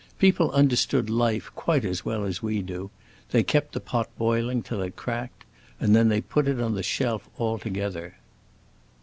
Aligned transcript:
People 0.17 0.49
understood 0.49 1.11
life 1.11 1.51
quite 1.53 1.85
as 1.85 2.03
well 2.03 2.23
as 2.25 2.41
we 2.41 2.63
do. 2.63 2.89
They 3.29 3.43
kept 3.43 3.73
the 3.73 3.79
pot 3.79 4.09
boiling 4.17 4.63
till 4.63 4.81
it 4.81 4.95
cracked, 4.95 5.45
and 5.79 5.95
then 5.95 6.09
they 6.09 6.21
put 6.21 6.47
it 6.47 6.59
on 6.59 6.73
the 6.73 6.81
shelf 6.81 7.29
altogether." 7.37 8.15